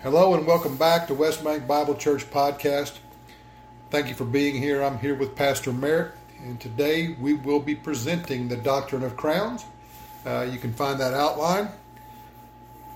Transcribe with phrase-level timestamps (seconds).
[0.00, 2.98] Hello and welcome back to West Bank Bible Church Podcast.
[3.90, 4.80] Thank you for being here.
[4.80, 9.64] I'm here with Pastor Merritt, and today we will be presenting the Doctrine of Crowns.
[10.24, 11.70] Uh, you can find that outline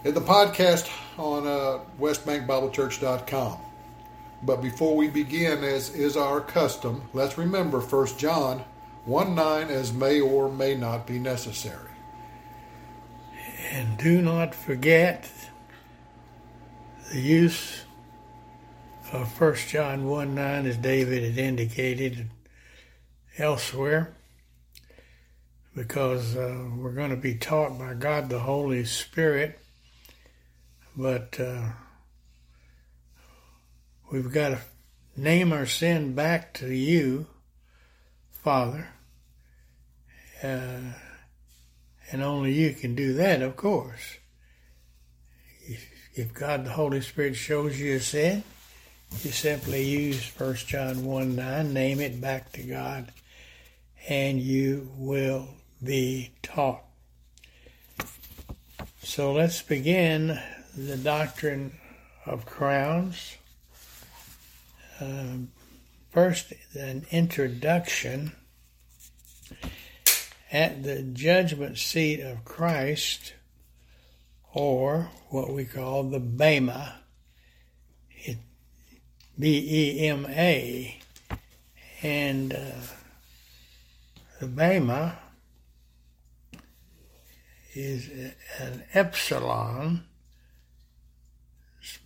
[0.05, 0.89] in the podcast
[1.19, 3.59] on uh, westbankbiblechurch.com.
[4.45, 8.65] But before we begin, as is our custom, let's remember 1 John
[9.07, 11.91] 1 9 as may or may not be necessary.
[13.73, 15.29] And do not forget
[17.13, 17.85] the use
[19.13, 22.31] of 1 John 1 9, as David had indicated
[23.37, 24.15] elsewhere,
[25.77, 29.59] because uh, we're going to be taught by God the Holy Spirit,
[30.97, 31.73] but uh,
[34.11, 34.61] we've got to
[35.15, 37.27] name our sin back to you,
[38.31, 38.89] Father.
[40.43, 40.95] Uh,
[42.11, 44.17] and only you can do that, of course.
[46.15, 48.45] If, God the Holy Spirit shows you a sin,
[49.23, 53.11] you simply use 1 John 1 9, name it back to God,
[54.09, 55.49] and you will
[55.83, 56.83] be taught.
[59.03, 60.39] So let's begin
[60.77, 61.79] the doctrine
[62.27, 63.37] of crowns.
[65.01, 65.37] Uh,
[66.11, 68.33] first, an introduction.
[70.53, 73.33] At the judgment seat of Christ,
[74.55, 77.01] or what we call the Bema,
[78.11, 78.37] it,
[79.39, 80.99] B E M A,
[82.03, 82.59] and uh,
[84.41, 85.19] the Bema
[87.75, 88.11] is
[88.59, 90.05] an epsilon,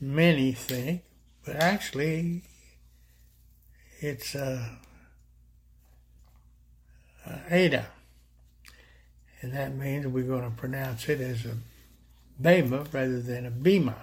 [0.00, 1.02] many think,
[1.44, 2.42] but actually
[3.98, 4.78] it's a,
[7.26, 7.86] a eta.
[9.42, 11.56] And that means we're going to pronounce it as a
[12.38, 13.96] Bema rather than a Bema.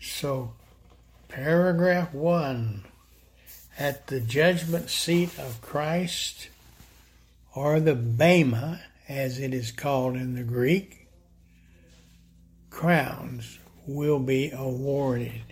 [0.00, 0.54] So,
[1.28, 2.84] paragraph one
[3.78, 6.48] at the judgment seat of Christ,
[7.54, 11.08] or the Bema, as it is called in the Greek,
[12.68, 15.42] crowns will be awarded.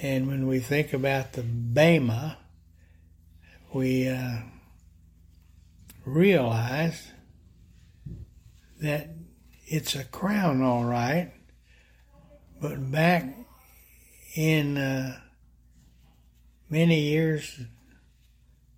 [0.00, 2.38] And when we think about the Bema,
[3.72, 4.38] we uh,
[6.04, 7.12] realize
[8.86, 9.10] that
[9.66, 11.32] it's a crown, all right,
[12.60, 13.34] but back
[14.34, 15.18] in uh,
[16.70, 17.60] many years,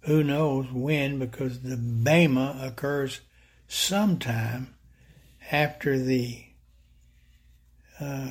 [0.02, 3.20] who knows when, because the Bema occurs
[3.66, 4.74] sometime
[5.52, 6.44] after the
[8.00, 8.30] uh,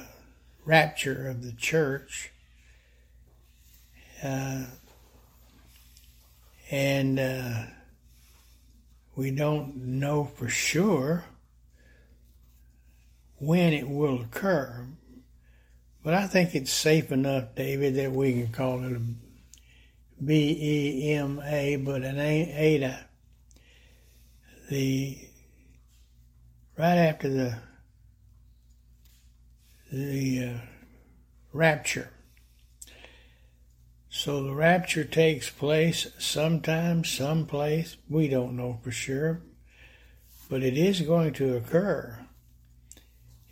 [0.66, 2.32] rapture of the church.
[4.24, 4.64] Uh,
[6.72, 7.64] and uh,
[9.16, 11.26] we don't know for sure
[13.40, 14.88] when it will occur,
[16.04, 19.02] but I think it's safe enough, David, that we can call it a
[20.24, 23.06] B E M A, but an eta.
[24.70, 25.18] The
[26.78, 27.58] right after the
[29.92, 30.60] the uh,
[31.54, 32.12] rapture.
[34.10, 37.98] So the rapture takes place sometime, someplace.
[38.10, 39.42] We don't know for sure,
[40.50, 42.27] but it is going to occur.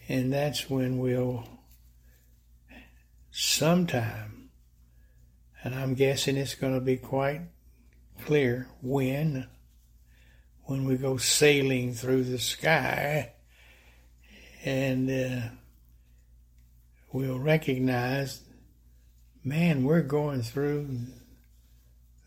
[0.07, 1.47] And that's when we'll,
[3.31, 4.49] sometime,
[5.63, 7.41] and I'm guessing it's going to be quite
[8.25, 9.47] clear when,
[10.63, 13.31] when we go sailing through the sky
[14.63, 15.47] and uh,
[17.11, 18.41] we'll recognize
[19.45, 20.87] man, we're going through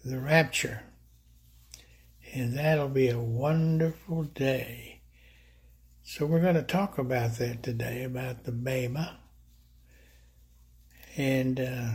[0.05, 0.83] the rapture.
[2.33, 4.88] And that'll be a wonderful day.
[6.11, 9.19] So we're going to talk about that today, about the Bema.
[11.19, 11.91] And uh,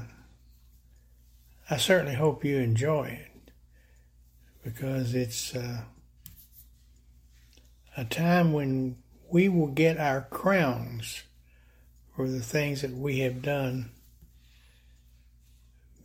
[1.67, 3.51] I certainly hope you enjoy it
[4.63, 5.85] because it's uh,
[7.97, 8.97] a time when
[9.31, 11.23] we will get our crowns
[12.15, 13.89] for the things that we have done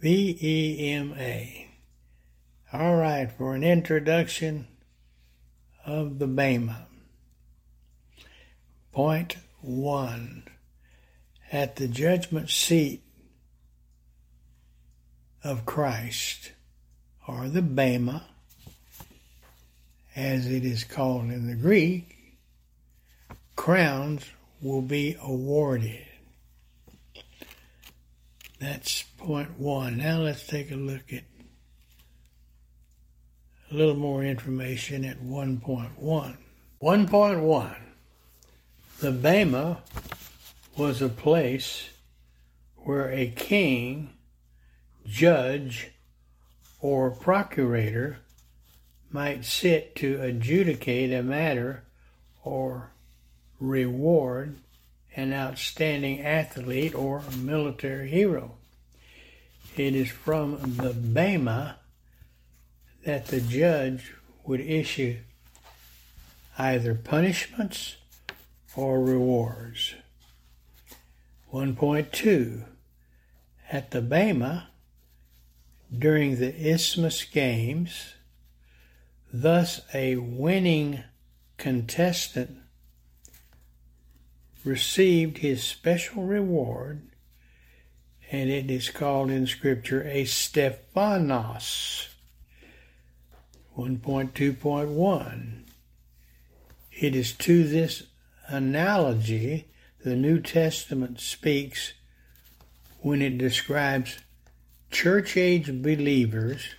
[0.00, 1.68] V E M A.
[2.72, 4.66] All right, for an introduction
[5.84, 6.86] of the Bema.
[8.92, 10.44] Point one.
[11.50, 13.02] At the judgment seat
[15.42, 16.52] of Christ,
[17.26, 18.24] or the Bema,
[20.14, 22.36] as it is called in the Greek,
[23.56, 24.24] crowns
[24.60, 26.04] will be awarded.
[28.58, 29.98] That's point one.
[29.98, 31.22] Now let's take a look at
[33.70, 36.36] a little more information at 1.1.
[36.82, 37.76] 1.1.
[39.00, 39.84] The Bema
[40.76, 41.90] was a place
[42.78, 44.10] where a king,
[45.06, 45.92] judge,
[46.80, 48.18] or procurator
[49.12, 51.84] might sit to adjudicate a matter
[52.42, 52.90] or
[53.60, 54.56] reward
[55.14, 58.56] an outstanding athlete or military hero.
[59.76, 61.76] It is from the Bema
[63.04, 64.12] that the judge
[64.44, 65.18] would issue
[66.58, 67.97] either punishments
[68.78, 69.96] or rewards.
[71.52, 72.62] 1.2
[73.72, 74.68] At the Bema,
[75.98, 78.14] during the Isthmus Games,
[79.32, 81.02] thus a winning
[81.56, 82.58] contestant
[84.64, 87.02] received his special reward,
[88.30, 92.10] and it is called in Scripture a Stephanos.
[93.76, 95.62] 1.2.1
[96.92, 98.04] It is to this
[98.48, 99.68] analogy
[100.04, 101.92] the New Testament speaks
[103.00, 104.18] when it describes
[104.90, 106.74] church age believers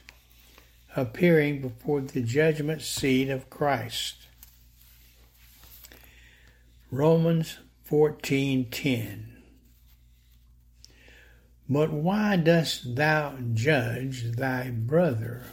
[0.96, 4.16] appearing before the judgment seat of Christ.
[6.92, 7.58] Romans
[7.88, 9.26] 14:10
[11.70, 15.44] But why dost thou judge thy brother?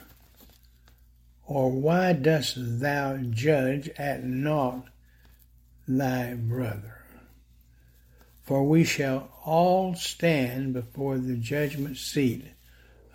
[1.45, 4.89] Or why dost thou judge at naught
[5.87, 7.05] thy brother?
[8.45, 12.45] For we shall all stand before the judgment seat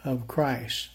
[0.04, 0.90] of Christ.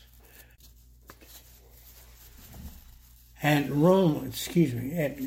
[3.43, 5.19] And Rome, excuse me, at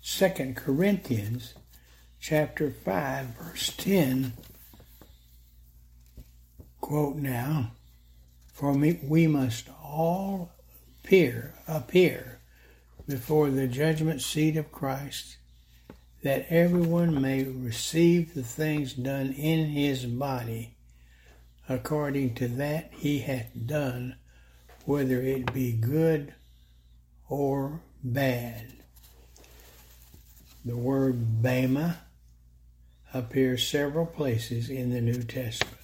[0.00, 1.54] Second Corinthians
[2.20, 4.32] chapter 5 verse 10
[6.80, 7.70] quote now
[8.52, 10.50] for me we must all
[11.04, 12.40] appear appear
[13.06, 15.36] before the judgment seat of Christ
[16.26, 20.74] that everyone may receive the things done in his body
[21.68, 24.16] according to that he hath done
[24.84, 26.34] whether it be good
[27.28, 28.72] or bad
[30.64, 31.98] the word bema
[33.16, 35.76] appears several places in the New Testament.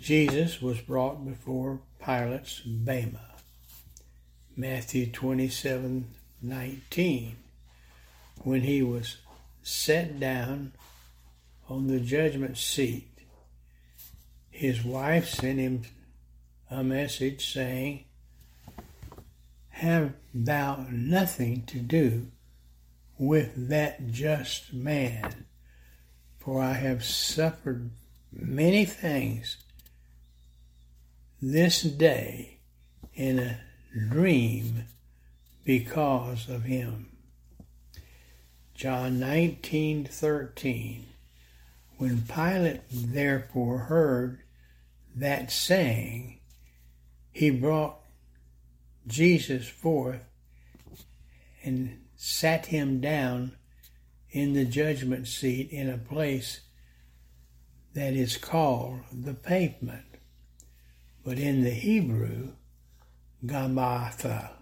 [0.00, 3.20] Jesus was brought before Pilate's Bema.
[4.56, 6.08] Matthew 27
[6.42, 7.36] 19.
[8.44, 9.18] When he was
[9.62, 10.72] set down
[11.68, 13.08] on the judgment seat,
[14.50, 15.82] his wife sent him
[16.70, 18.04] a message saying,
[19.70, 22.28] Have thou nothing to do
[23.18, 25.46] with that just man,
[26.38, 27.90] for I have suffered
[28.32, 29.58] many things
[31.40, 32.58] this day
[33.14, 33.60] in a
[34.08, 34.84] dream
[35.64, 37.11] because of him.
[38.82, 41.04] John 19:13
[41.98, 44.42] When Pilate therefore heard
[45.14, 46.40] that saying
[47.30, 48.00] he brought
[49.06, 50.24] Jesus forth
[51.62, 53.52] and sat him down
[54.32, 56.62] in the judgment seat in a place
[57.94, 60.06] that is called the pavement,
[61.24, 62.54] but in the Hebrew,
[63.46, 64.54] Gabbatha.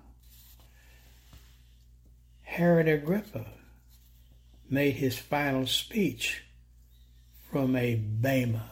[2.42, 3.46] Herod Agrippa
[4.70, 6.44] made his final speech
[7.50, 8.70] from a bema.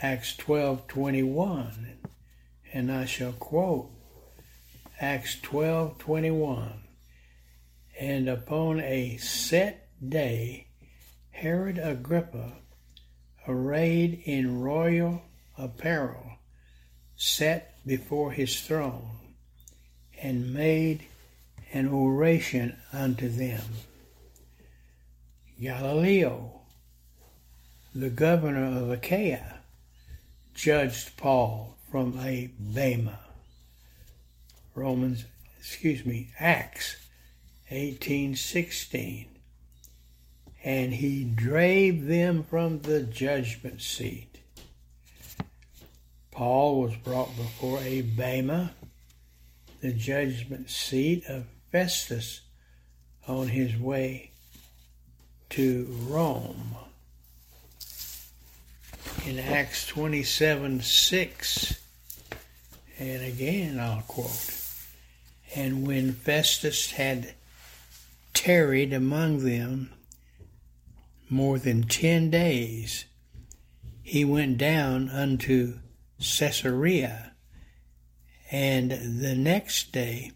[0.00, 1.96] Acts 12:21
[2.72, 3.90] and I shall quote
[5.00, 6.84] Acts 12:21
[7.98, 10.68] and upon a set day,
[11.30, 12.58] Herod Agrippa,
[13.48, 15.22] arrayed in royal
[15.56, 16.38] apparel,
[17.16, 19.34] sat before his throne
[20.22, 21.04] and made
[21.72, 23.62] an oration unto them.
[25.60, 26.60] Gallio,
[27.92, 29.58] the governor of Achaia,
[30.54, 33.18] judged Paul from a bema.
[34.76, 35.24] Romans,
[35.58, 36.96] excuse me, Acts
[37.70, 39.26] 1816.
[40.62, 44.38] And he drave them from the judgment seat.
[46.30, 48.74] Paul was brought before a Bema,
[49.80, 52.42] the judgment seat of Festus,
[53.26, 54.30] on his way
[55.50, 56.76] to Rome.
[59.26, 61.82] In Acts 27 6,
[62.98, 64.54] and again I'll quote,
[65.54, 67.34] and when Festus had
[68.34, 69.90] tarried among them
[71.28, 73.04] more than ten days,
[74.02, 75.78] he went down unto
[76.18, 77.32] Caesarea,
[78.50, 80.32] and the next day,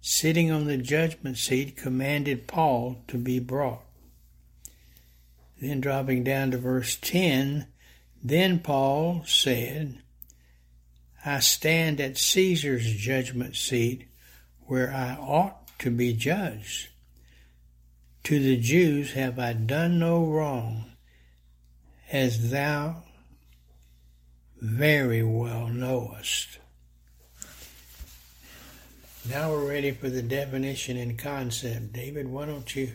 [0.00, 3.82] sitting on the judgment seat, commanded Paul to be brought.
[5.60, 7.66] Then dropping down to verse 10,
[8.22, 9.98] then Paul said,
[11.24, 14.08] I stand at Caesar's judgment seat
[14.66, 16.88] where I ought to be judged.
[18.24, 20.92] To the Jews have I done no wrong,
[22.10, 23.02] as thou
[24.60, 26.58] very well knowest.
[29.28, 31.92] Now we're ready for the definition and concept.
[31.92, 32.92] David, why don't you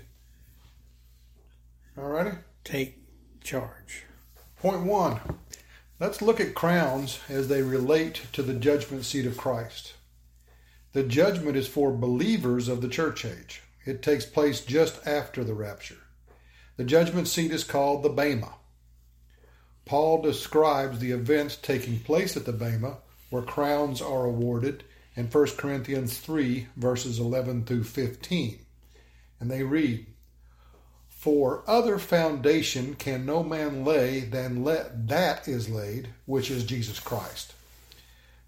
[1.97, 2.37] All righty.
[2.65, 2.97] Take
[3.41, 4.03] charge?
[4.57, 5.21] Point one.
[5.97, 9.93] Let's look at crowns as they relate to the judgment seat of Christ.
[10.91, 13.61] The judgment is for believers of the church age.
[13.85, 15.95] It takes place just after the rapture.
[16.75, 18.55] The judgment seat is called the Bema.
[19.85, 22.97] Paul describes the events taking place at the Bema,
[23.29, 24.83] where crowns are awarded,
[25.15, 28.59] in 1 Corinthians 3, verses 11 through 15.
[29.39, 30.07] And they read,
[31.25, 36.99] For other foundation can no man lay than let that is laid, which is Jesus
[36.99, 37.55] Christ.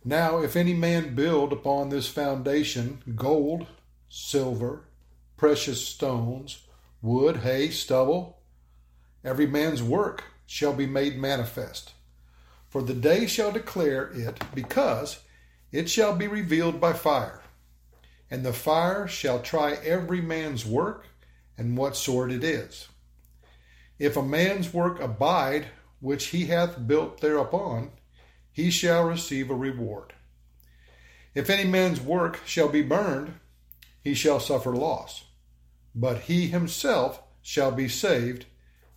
[0.06, 3.66] Now, if any man build upon this foundation gold,
[4.10, 4.84] silver,
[5.38, 6.68] precious stones,
[7.02, 8.38] wood, hay, stubble,
[9.24, 11.94] every man's work shall be made manifest.
[12.70, 15.22] For the day shall declare it, because
[15.72, 17.42] it shall be revealed by fire.
[18.30, 21.08] And the fire shall try every man's work
[21.58, 22.88] and what sort it is.
[24.00, 25.68] If a man's work abide,
[26.00, 27.92] which he hath built thereupon,
[28.52, 30.14] he shall receive a reward.
[31.34, 33.34] If any man's work shall be burned,
[34.02, 35.26] he shall suffer loss,
[35.94, 38.46] but he himself shall be saved,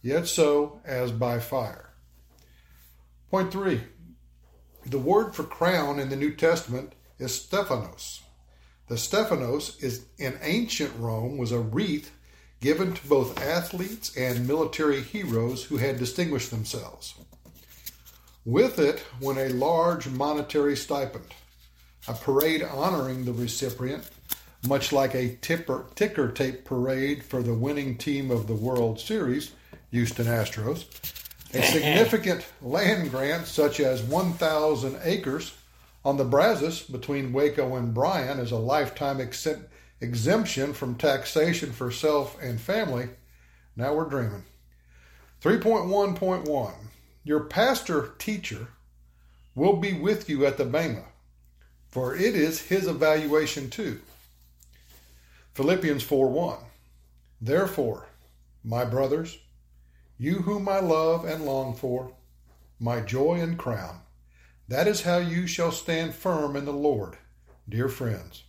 [0.02, 1.90] yet so as by fire.
[3.31, 3.83] Point three
[4.85, 8.23] the word for crown in the New Testament is Stephanos.
[8.88, 12.12] The Stephanos is in ancient Rome was a wreath
[12.61, 17.14] given to both athletes and military heroes who had distinguished themselves.
[18.45, 21.35] With it went a large monetary stipend,
[22.09, 24.09] a parade honoring the recipient,
[24.67, 29.52] much like a tipper, ticker tape parade for the winning team of the World Series,
[29.90, 30.85] Houston Astros.
[31.55, 35.55] A significant land grant, such as 1,000 acres
[36.05, 41.90] on the Brazos between Waco and Bryan, as a lifetime exempt, exemption from taxation for
[41.90, 43.11] self and family.
[43.76, 44.45] Now we're dreaming.
[45.42, 46.73] 3.1.1
[47.25, 48.69] Your pastor teacher
[49.54, 51.04] will be with you at the Bema,
[51.88, 54.00] for it is his evaluation too.
[55.54, 56.59] Philippians 4 1
[57.40, 58.07] Therefore,
[58.62, 59.38] my brothers,
[60.19, 62.12] you whom I love and long for,
[62.78, 64.00] my joy and crown,
[64.69, 67.16] that is how you shall stand firm in the Lord,
[67.69, 68.45] dear friends.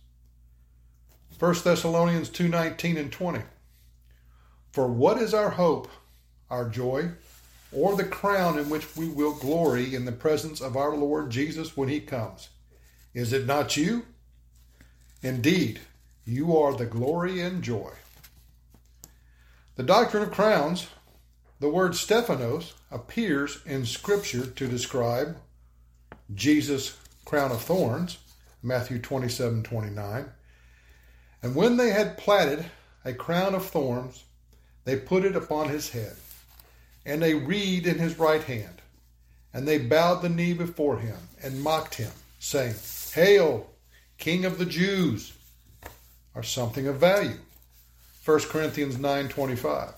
[1.42, 3.42] 1 Thessalonians 2:19 and 20
[4.70, 5.88] For what is our hope,
[6.48, 7.10] our joy,
[7.72, 11.76] or the crown in which we will glory in the presence of our Lord Jesus
[11.76, 12.50] when he comes?
[13.12, 14.06] Is it not you?
[15.20, 15.80] Indeed,
[16.24, 17.90] you are the glory and joy.
[19.74, 20.86] The doctrine of crowns,
[21.58, 25.36] the word Stephanos, appears in Scripture to describe
[26.32, 28.18] Jesus' crown of thorns,
[28.62, 30.30] Matthew 27 29.
[31.42, 32.66] And when they had platted
[33.04, 34.24] a crown of thorns,
[34.84, 36.14] they put it upon his head,
[37.04, 38.80] and a reed in his right hand.
[39.52, 42.76] And they bowed the knee before him and mocked him, saying,
[43.12, 43.68] Hail,
[44.18, 45.32] King of the Jews!
[46.34, 47.38] Or something of value.
[48.24, 49.94] 1 Corinthians 9:25.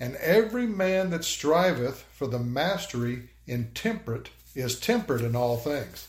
[0.00, 6.08] And every man that striveth for the mastery in temperate is temperate in all things.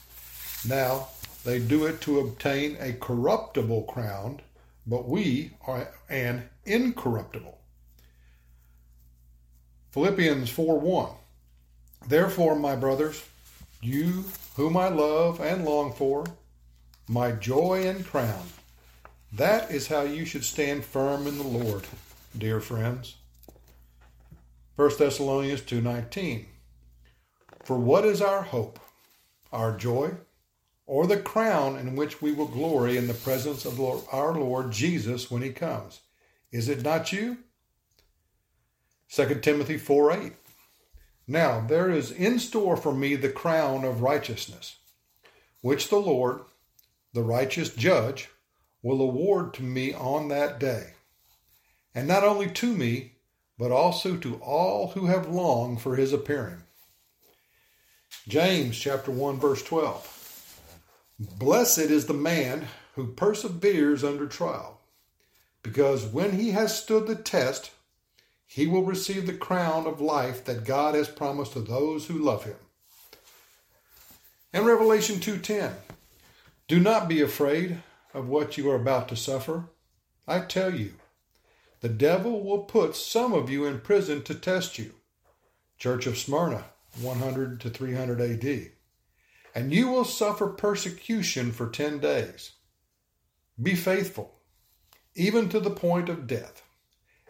[0.68, 1.10] Now
[1.44, 4.42] they do it to obtain a corruptible crown,
[4.86, 7.58] but we are an incorruptible.
[9.92, 11.10] Philippians 4 1.
[12.08, 13.24] Therefore, my brothers,
[13.82, 16.26] you whom I love and long for,
[17.08, 18.48] my joy and crown,
[19.34, 21.86] that is how you should stand firm in the Lord,
[22.38, 23.16] dear friends.
[24.76, 26.46] 1 Thessalonians 2:19
[27.64, 28.80] For what is our hope,
[29.52, 30.12] our joy,
[30.90, 33.80] or the crown in which we will glory in the presence of
[34.12, 36.00] our Lord Jesus when he comes?
[36.52, 37.38] Is it not you?
[39.08, 40.34] 2 Timothy 4:8
[41.28, 44.78] Now there is in store for me the crown of righteousness,
[45.62, 46.42] which the Lord,
[47.14, 48.30] the righteous judge,
[48.82, 50.94] will award to me on that day.
[51.94, 53.12] And not only to me,
[53.60, 56.64] but also to all who have longed for his appearing.
[58.28, 60.19] James chapter 1 verse 12.
[61.20, 64.80] Blessed is the man who perseveres under trial,
[65.62, 67.72] because when he has stood the test,
[68.46, 72.46] he will receive the crown of life that God has promised to those who love
[72.46, 72.56] him.
[74.54, 75.76] In Revelation 2:10,
[76.70, 77.84] do not be afraid
[78.14, 79.66] of what you are about to suffer.
[80.26, 80.94] I tell you,
[81.82, 84.94] the devil will put some of you in prison to test you.
[85.78, 88.72] Church of Smyrna, 100 to 300 AD.
[89.60, 92.54] And you will suffer persecution for 10 days.
[93.62, 94.36] Be faithful,
[95.16, 96.64] even to the point of death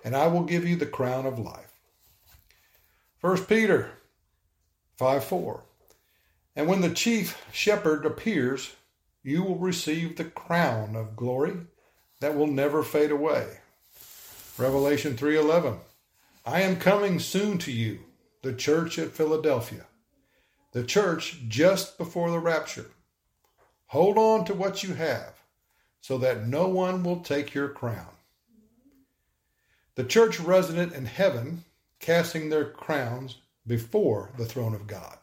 [0.03, 1.73] and I will give you the crown of life.
[3.21, 3.91] 1 Peter
[4.97, 5.63] 5 4.
[6.55, 8.75] And when the chief shepherd appears,
[9.23, 11.57] you will receive the crown of glory
[12.19, 13.59] that will never fade away.
[14.57, 15.79] Revelation 3:11
[16.45, 17.99] I am coming soon to you,
[18.41, 19.85] the church at Philadelphia,
[20.71, 22.91] the church just before the rapture.
[23.87, 25.33] Hold on to what you have,
[26.01, 28.09] so that no one will take your crown
[29.99, 31.65] the church resident in heaven
[31.99, 33.35] casting their crowns
[33.67, 35.17] before the throne of God.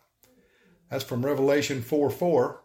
[0.91, 2.63] That's from Revelation 4 4.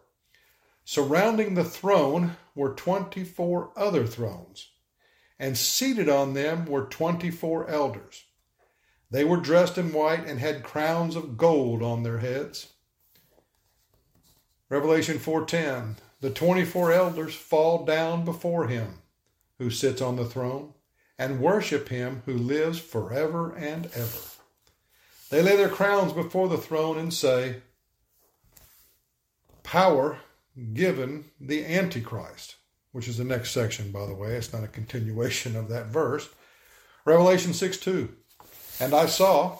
[0.84, 4.72] Surrounding the throne were 24 other thrones,
[5.38, 8.24] and seated on them were 24 elders.
[9.12, 12.72] They were dressed in white and had crowns of gold on their heads.
[14.70, 19.02] Revelation 4:10 The 24 elders fall down before him
[19.58, 20.72] who sits on the throne
[21.18, 24.18] and worship him who lives forever and ever.
[25.28, 27.60] They lay their crowns before the throne and say,
[29.62, 30.20] Power
[30.72, 32.56] given the Antichrist,
[32.92, 34.36] which is the next section, by the way.
[34.36, 36.30] It's not a continuation of that verse.
[37.04, 38.16] Revelation 6 2.
[38.80, 39.58] And I saw,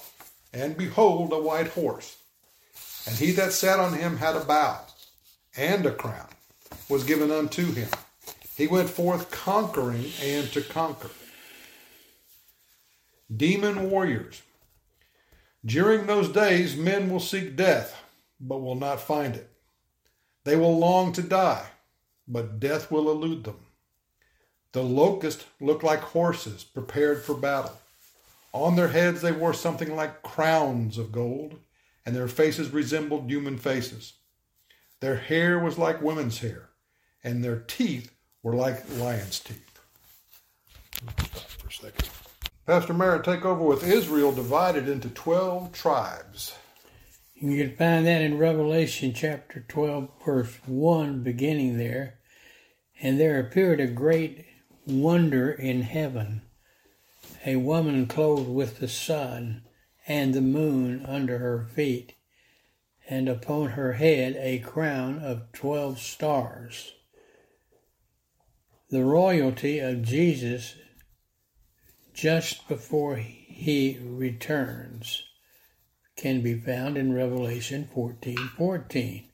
[0.53, 2.17] and behold, a white horse,
[3.07, 4.81] and he that sat on him had a bow,
[5.57, 6.29] and a crown
[6.89, 7.89] was given unto him.
[8.57, 11.11] He went forth conquering and to conquer
[13.35, 14.43] demon warriors.
[15.65, 17.97] During those days, men will seek death,
[18.41, 19.49] but will not find it.
[20.45, 21.67] They will long to die,
[22.27, 23.59] but death will elude them.
[24.73, 27.79] The locusts look like horses prepared for battle.
[28.53, 31.59] On their heads they wore something like crowns of gold,
[32.05, 34.15] and their faces resembled human faces.
[35.01, 36.71] Their hair was like women's hair,
[37.25, 39.81] and their teeth were like lions' teeth.
[40.93, 42.09] Stop for a second.
[42.67, 46.55] Pastor Merritt, take over with Israel divided into 12 tribes.
[47.35, 52.21] You can find that in Revelation chapter 12, verse 1, beginning there.
[53.01, 54.45] And there appeared a great
[54.87, 56.43] wonder in heaven
[57.45, 59.63] a woman clothed with the sun
[60.07, 62.15] and the moon under her feet,
[63.09, 66.93] and upon her head a crown of twelve stars.
[68.91, 70.77] The royalty of Jesus
[72.13, 75.25] just before he returns
[76.17, 79.29] can be found in Revelation 14 14.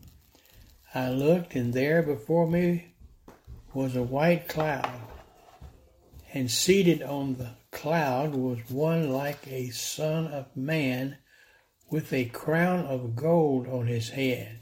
[0.94, 2.94] I looked, and there before me
[3.74, 5.00] was a white cloud,
[6.32, 11.18] and seated on the cloud was one like a son of man
[11.90, 14.60] with a crown of gold on his head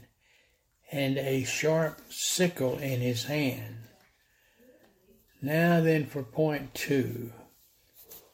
[0.91, 3.75] and a sharp sickle in his hand.
[5.41, 7.33] Now then for point two.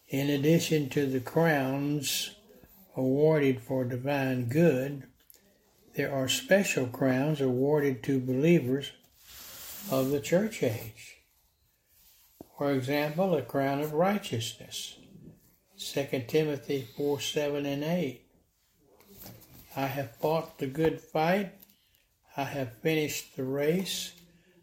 [0.08, 2.36] In addition to the crowns
[2.96, 5.04] awarded for divine good,
[5.96, 8.92] there are special crowns awarded to believers
[9.90, 11.23] of the church age.
[12.64, 14.98] For example, a crown of righteousness,
[15.78, 18.22] 2 Timothy 4 7 and 8.
[19.76, 21.52] I have fought the good fight,
[22.38, 24.14] I have finished the race,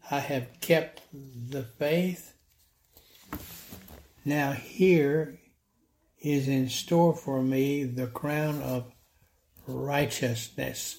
[0.09, 2.33] I have kept the faith.
[4.25, 5.39] Now, here
[6.23, 8.91] is in store for me the crown of
[9.67, 10.97] righteousness,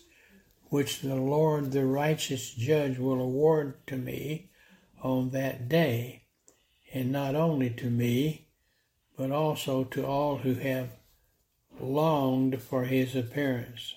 [0.66, 4.52] which the Lord, the righteous judge, will award to me
[5.02, 6.21] on that day,
[6.92, 8.46] and not only to me,
[9.16, 10.90] but also to all who have
[11.80, 13.94] longed for his appearance.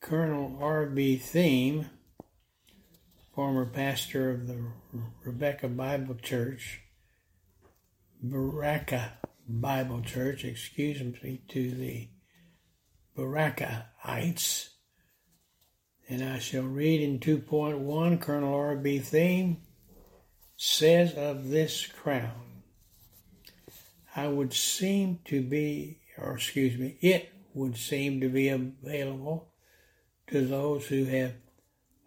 [0.00, 1.20] Colonel R.B.
[1.24, 1.86] Thieme,
[3.34, 4.58] former pastor of the
[5.24, 6.80] Rebecca Bible Church,
[8.24, 9.12] Berachah
[9.48, 12.08] Bible Church, excuse me, to the
[13.16, 14.70] Barakaites.
[16.08, 19.00] And I shall read in 2.1 Colonel R.B.
[19.00, 19.58] Thieme
[20.60, 22.62] says of this crown,
[24.16, 29.52] I would seem to be, or excuse me, it would seem to be available
[30.26, 31.34] to those who have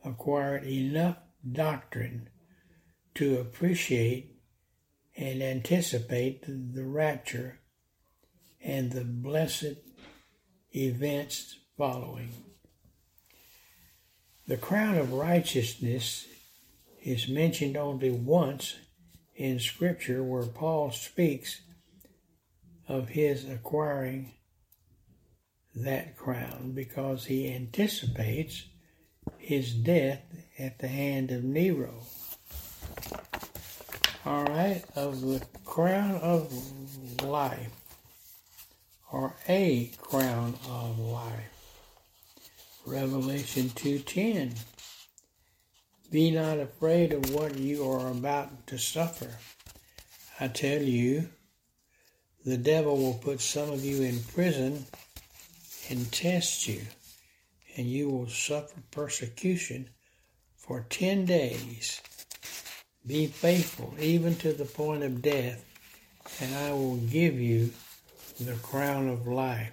[0.03, 1.15] acquired enough
[1.49, 2.27] doctrine
[3.15, 4.35] to appreciate
[5.15, 7.61] and anticipate the rapture
[8.61, 9.77] and the blessed
[10.75, 12.31] events following.
[14.45, 16.27] The crown of righteousness
[17.01, 18.75] is mentioned only once
[19.35, 21.61] in Scripture where Paul speaks
[22.87, 24.33] of his acquiring
[25.73, 28.65] that crown because he anticipates
[29.37, 30.21] his death
[30.59, 32.03] at the hand of Nero.
[34.25, 37.71] All right, of the crown of life,
[39.11, 41.49] or a crown of life.
[42.85, 44.53] Revelation 2:10
[46.11, 49.29] Be not afraid of what you are about to suffer.
[50.41, 51.29] I tell you,
[52.43, 54.87] the devil will put some of you in prison
[55.89, 56.81] and test you,
[57.77, 59.87] and you will suffer persecution
[60.57, 62.01] for 10 days.
[63.07, 65.63] Be faithful even to the point of death,
[66.41, 67.71] and I will give you
[68.37, 69.71] the crown of life.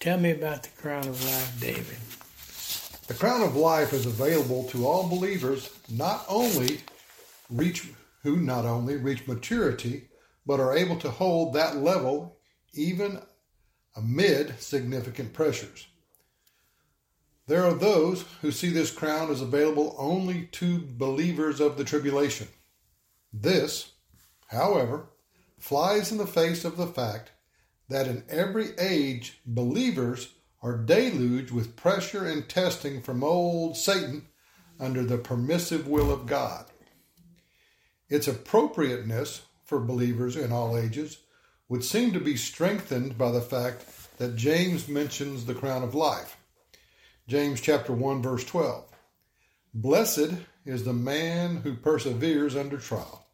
[0.00, 2.23] Tell me about the crown of life, David.
[3.06, 6.80] The crown of life is available to all believers not only
[7.50, 7.86] reach
[8.22, 10.08] who not only reach maturity
[10.46, 12.38] but are able to hold that level
[12.72, 13.20] even
[13.94, 15.86] amid significant pressures.
[17.46, 22.48] There are those who see this crown as available only to believers of the tribulation.
[23.30, 23.92] This,
[24.48, 25.10] however,
[25.58, 27.32] flies in the face of the fact
[27.90, 30.30] that in every age believers
[30.64, 34.26] are deluged with pressure and testing from old Satan
[34.80, 36.64] under the permissive will of God.
[38.08, 41.18] Its appropriateness for believers in all ages
[41.68, 43.84] would seem to be strengthened by the fact
[44.16, 46.38] that James mentions the crown of life.
[47.28, 48.86] James chapter 1 verse 12.
[49.74, 50.32] Blessed
[50.64, 53.26] is the man who perseveres under trial,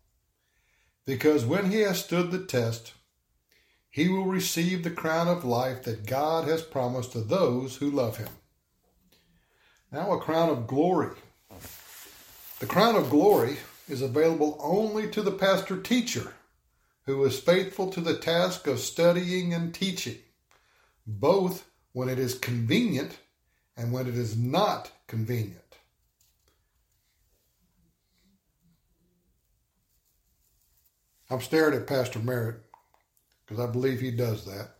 [1.06, 2.92] because when he has stood the test,
[3.90, 8.18] he will receive the crown of life that God has promised to those who love
[8.18, 8.28] him.
[9.90, 11.16] Now, a crown of glory.
[12.60, 13.56] The crown of glory
[13.88, 16.34] is available only to the pastor teacher
[17.06, 20.18] who is faithful to the task of studying and teaching,
[21.04, 23.18] both when it is convenient
[23.76, 25.56] and when it is not convenient.
[31.28, 32.69] I'm staring at Pastor Merritt
[33.50, 34.76] because I believe he does that.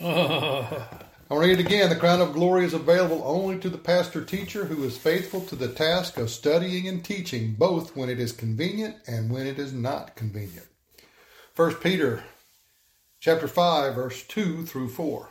[1.30, 1.90] I'll read it again.
[1.90, 5.54] The crown of glory is available only to the pastor teacher who is faithful to
[5.54, 9.74] the task of studying and teaching, both when it is convenient and when it is
[9.74, 10.66] not convenient.
[11.54, 12.24] 1 Peter
[13.20, 15.28] chapter 5 verse 2 through 4.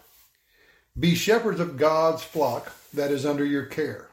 [1.00, 4.10] Be shepherds of God's flock that is under your care,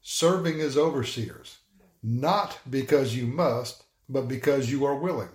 [0.00, 1.58] serving as overseers,
[2.02, 5.28] not because you must, but because you are willing,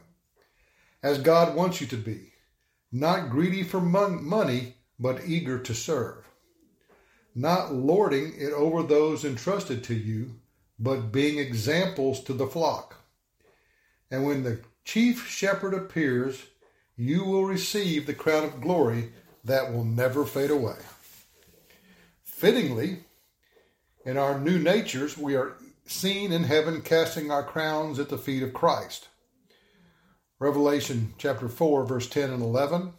[1.02, 2.34] as God wants you to be,
[2.92, 6.28] not greedy for money, but eager to serve,
[7.36, 10.36] not lording it over those entrusted to you,
[10.80, 12.96] but being examples to the flock.
[14.10, 16.46] And when the chief shepherd appears,
[16.96, 19.12] you will receive the crown of glory
[19.44, 20.78] that will never fade away.
[22.24, 23.00] Fittingly,
[24.06, 28.44] in our new natures, we are seen in heaven casting our crowns at the feet
[28.44, 29.08] of Christ.
[30.40, 32.94] Revelation chapter 4, verse 10 and 11.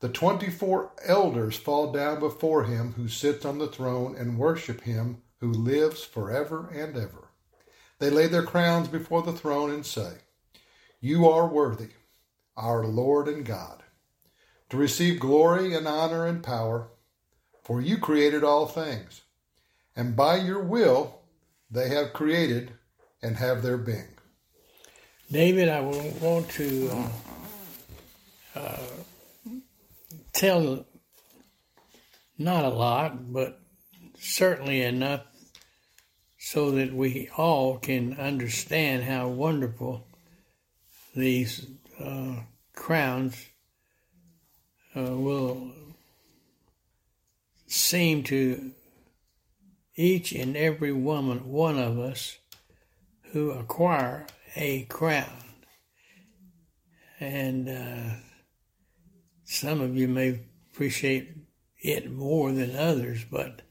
[0.00, 5.20] The 24 elders fall down before him who sits on the throne and worship him
[5.40, 7.28] who lives forever and ever.
[7.98, 10.12] They lay their crowns before the throne and say,
[10.98, 11.90] You are worthy,
[12.56, 13.82] our Lord and God,
[14.70, 16.88] to receive glory and honor and power,
[17.62, 19.20] for you created all things,
[19.94, 21.20] and by your will
[21.70, 22.72] they have created
[23.22, 24.16] and have their being.
[25.32, 26.90] David, I want to
[28.56, 29.52] uh, uh,
[30.32, 30.84] tell
[32.36, 33.60] not a lot, but
[34.18, 35.22] certainly enough
[36.36, 40.04] so that we all can understand how wonderful
[41.14, 41.64] these
[42.02, 42.40] uh,
[42.74, 43.46] crowns
[44.96, 45.70] uh, will
[47.68, 48.72] seem to
[49.94, 52.36] each and every woman, one of us,
[53.32, 55.44] who acquire a crown.
[57.18, 58.14] And uh,
[59.44, 60.40] some of you may
[60.72, 61.36] appreciate
[61.82, 63.62] it more than others, but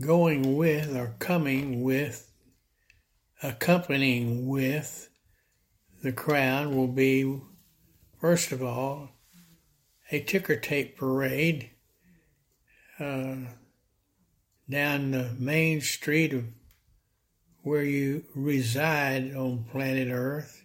[0.00, 2.30] going with or coming with,
[3.42, 5.08] accompanying with
[6.02, 7.40] the crown will be,
[8.20, 9.10] first of all,
[10.10, 11.70] a ticker tape parade
[13.00, 13.36] uh,
[14.68, 16.44] down the main street of
[17.64, 20.64] where you reside on planet Earth.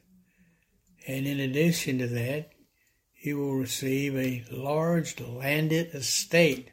[1.08, 2.52] And in addition to that,
[3.22, 6.72] you will receive a large landed estate.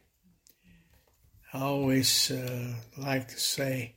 [1.55, 3.95] I always uh, like to say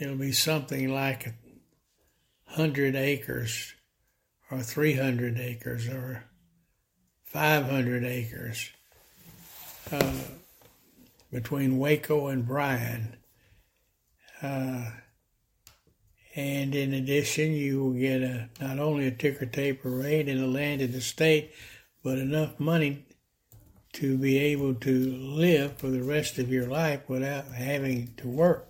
[0.00, 1.34] it'll be something like a
[2.46, 3.74] hundred acres
[4.50, 6.24] or 300 acres or
[7.24, 8.70] 500 acres
[9.92, 10.12] uh,
[11.30, 13.16] between Waco and Bryan.
[14.42, 14.90] Uh,
[16.36, 20.46] and in addition, you will get a, not only a ticker tape parade in the
[20.46, 21.52] land of the state,
[22.04, 23.04] but enough money
[23.94, 28.68] to be able to live for the rest of your life without having to work.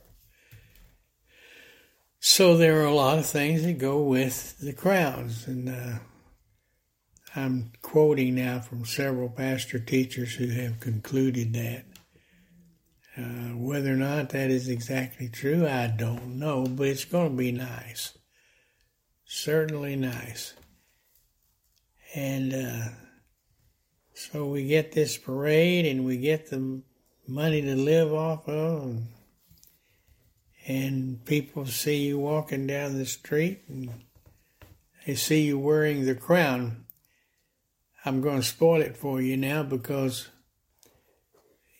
[2.18, 5.98] So there are a lot of things that go with the crowns, and uh,
[7.36, 11.84] I'm quoting now from several pastor teachers who have concluded that.
[13.20, 17.36] Uh, whether or not that is exactly true, I don't know, but it's going to
[17.36, 18.16] be nice.
[19.26, 20.54] Certainly nice.
[22.14, 22.88] And uh,
[24.14, 26.82] so we get this parade and we get the
[27.28, 28.82] money to live off of.
[28.84, 29.08] And,
[30.66, 33.90] and people see you walking down the street and
[35.06, 36.86] they see you wearing the crown.
[38.04, 40.28] I'm going to spoil it for you now because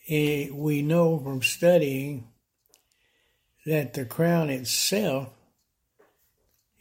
[0.09, 2.27] we know from studying
[3.65, 5.29] that the crown itself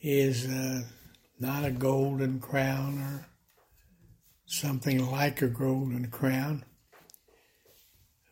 [0.01, 0.83] is uh,
[1.39, 3.27] not a golden crown or
[4.47, 6.65] something like a golden crown,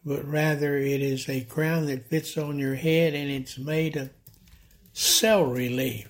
[0.04, 4.10] but rather it is a crown that fits on your head and it's made of
[4.92, 6.08] celery leaf.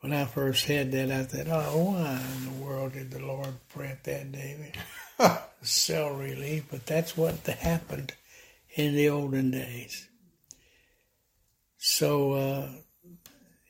[0.00, 3.54] When I first had that, I thought, oh, why in the world did the Lord
[3.68, 4.76] print that, David?
[5.62, 8.12] celery leaf, but that's what happened
[8.74, 10.08] in the olden days.
[11.78, 12.68] So uh,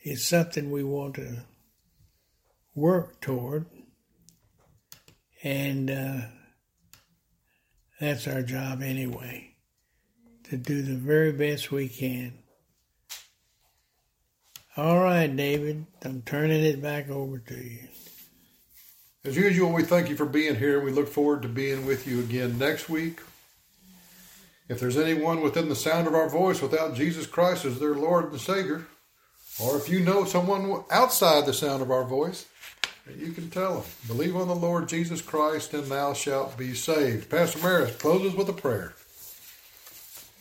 [0.02, 1.44] it's something we want to
[2.74, 3.66] work toward,
[5.42, 6.20] and uh,
[8.00, 9.54] that's our job anyway,
[10.44, 12.34] to do the very best we can.
[14.76, 17.88] All right, David, I'm turning it back over to you.
[19.22, 20.78] As usual, we thank you for being here.
[20.78, 23.20] And we look forward to being with you again next week.
[24.68, 28.30] If there's anyone within the sound of our voice without Jesus Christ as their Lord
[28.30, 28.86] and Savior,
[29.62, 32.46] or if you know someone outside the sound of our voice,
[33.18, 37.28] you can tell them, believe on the Lord Jesus Christ and thou shalt be saved.
[37.28, 38.94] Pastor Maris closes with a prayer.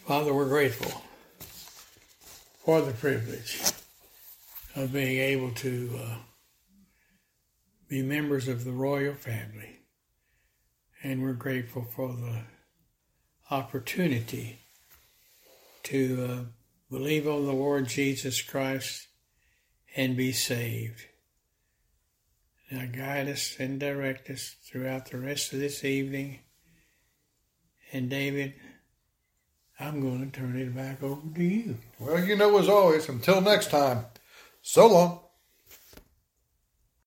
[0.06, 1.02] Father, we're grateful
[2.64, 3.62] for the privilege
[4.76, 6.16] of being able to uh,
[7.90, 9.80] be members of the royal family.
[11.04, 12.44] And we're grateful for the
[13.50, 14.60] opportunity
[15.84, 16.44] to uh,
[16.92, 19.08] believe on the Lord Jesus Christ
[19.96, 21.02] and be saved.
[22.70, 26.40] Now guide us and direct us throughout the rest of this evening.
[27.92, 28.54] And David,
[29.80, 31.78] I'm going to turn it back over to you.
[31.98, 34.06] Well, you know, as always, until next time,
[34.62, 35.22] so long.